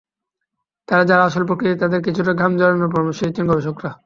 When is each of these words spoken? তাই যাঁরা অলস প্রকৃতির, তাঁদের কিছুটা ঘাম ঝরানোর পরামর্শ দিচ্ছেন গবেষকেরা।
তাই 0.87 1.01
যাঁরা 1.05 1.23
অলস 1.23 1.35
প্রকৃতির, 1.41 1.79
তাঁদের 1.79 2.01
কিছুটা 2.01 2.31
ঘাম 2.33 2.51
ঝরানোর 2.57 2.91
পরামর্শ 2.93 3.19
দিচ্ছেন 3.23 3.45
গবেষকেরা। 3.47 3.91